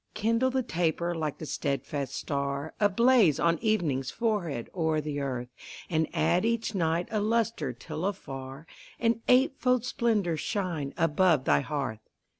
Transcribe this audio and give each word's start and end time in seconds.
Kindle 0.15 0.49
the 0.49 0.63
taper 0.63 1.13
like 1.13 1.37
the 1.37 1.45
steadfast 1.45 2.15
star 2.15 2.73
Ablaze 2.79 3.39
on 3.39 3.59
evening's 3.59 4.09
forehead 4.09 4.67
o'er 4.73 4.99
the 4.99 5.19
earth, 5.19 5.49
And 5.91 6.07
add 6.11 6.43
each 6.43 6.73
night 6.73 7.07
a 7.11 7.19
lustre 7.21 7.71
till 7.71 8.05
afar 8.07 8.65
An 8.99 9.21
eightfold 9.27 9.85
splendor 9.85 10.37
shine 10.37 10.95
above 10.97 11.45
thy 11.45 11.59
hearth. 11.59 12.01